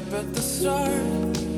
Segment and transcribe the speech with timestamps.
[0.00, 1.49] up at the stars.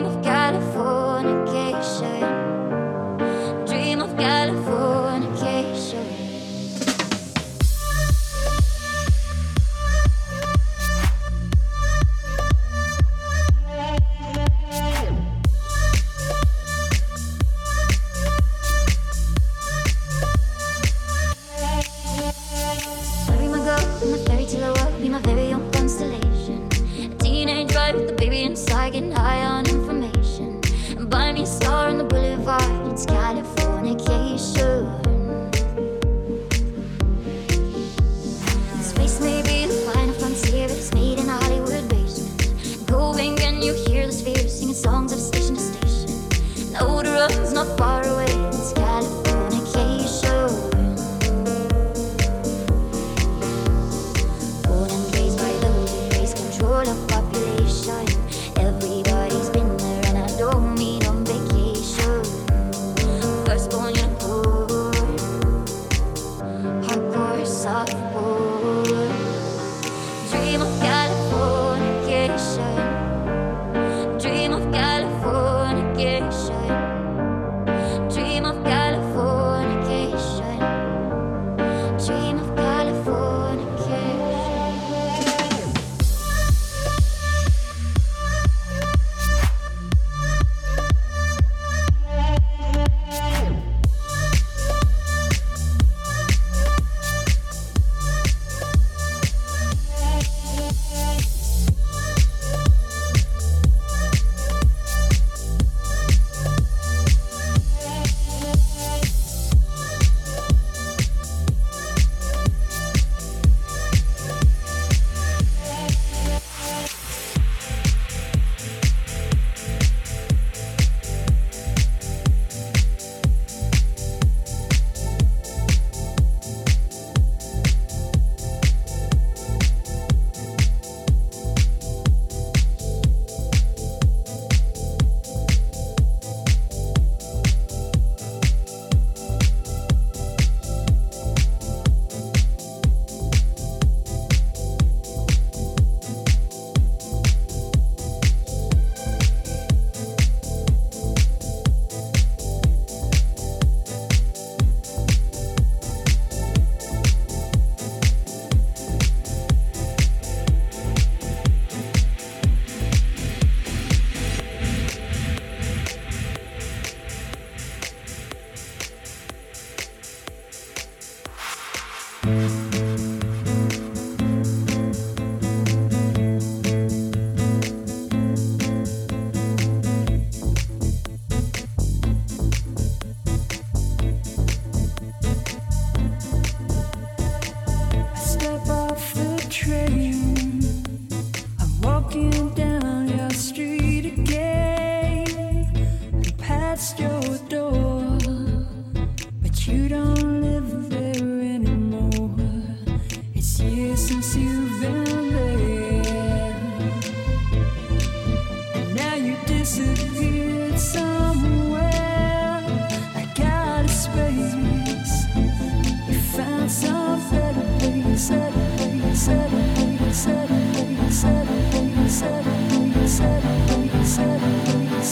[0.00, 0.67] name of God.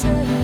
[0.06, 0.35] say